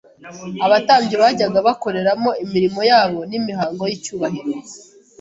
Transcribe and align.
Abatambyi 0.65 1.15
bajyaga 1.23 1.59
bakoreramo 1.67 2.29
imirimo 2.43 2.81
yabo 2.91 3.19
n'imihango 3.29 3.83
y'icyubahiro 3.89 4.53